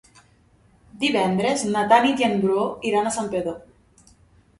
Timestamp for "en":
2.29-2.33